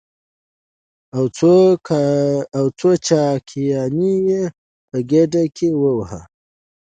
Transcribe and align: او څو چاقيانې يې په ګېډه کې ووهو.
او 2.55 2.65
څو 2.79 2.89
چاقيانې 3.07 4.13
يې 4.27 4.43
په 4.89 4.97
ګېډه 5.09 5.43
کې 5.55 5.69
ووهو. 5.81 6.21